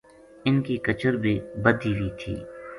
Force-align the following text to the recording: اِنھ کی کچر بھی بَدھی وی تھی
اِنھ 0.45 0.61
کی 0.67 0.77
کچر 0.87 1.13
بھی 1.23 1.35
بَدھی 1.63 1.91
وی 2.01 2.09
تھی 2.19 2.35